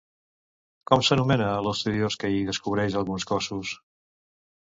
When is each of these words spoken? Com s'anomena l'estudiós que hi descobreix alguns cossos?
Com 0.91 1.03
s'anomena 1.07 1.49
l'estudiós 1.67 2.17
que 2.23 2.31
hi 2.37 2.41
descobreix 2.49 2.97
alguns 3.03 3.27
cossos? 3.33 3.75